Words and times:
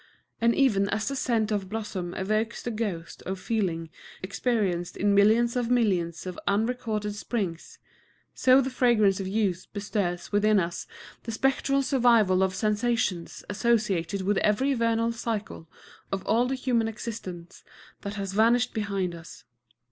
And 0.41 0.55
even 0.55 0.89
as 0.89 1.07
the 1.07 1.15
scent 1.15 1.51
of 1.51 1.61
a 1.61 1.65
blossom 1.67 2.15
evokes 2.15 2.63
the 2.63 2.71
ghosts 2.71 3.21
of 3.21 3.39
feelings 3.39 3.89
experienced 4.23 4.97
in 4.97 5.13
millions 5.13 5.55
of 5.55 5.69
millions 5.69 6.25
of 6.25 6.39
unrecorded 6.47 7.13
springs, 7.13 7.77
so 8.33 8.61
the 8.61 8.71
fragrance 8.71 9.19
of 9.19 9.27
youth 9.27 9.67
bestirs 9.73 10.31
within 10.31 10.59
us 10.59 10.87
the 11.21 11.31
spectral 11.31 11.83
survival 11.83 12.41
of 12.41 12.55
sensations 12.55 13.43
associated 13.47 14.23
with 14.23 14.37
every 14.37 14.73
vernal 14.73 15.11
cycle 15.11 15.69
of 16.11 16.25
all 16.25 16.47
the 16.47 16.55
human 16.55 16.87
existence 16.87 17.63
that 18.01 18.15
has 18.15 18.33
vanished 18.33 18.73
behind 18.73 19.13
us. 19.13 19.43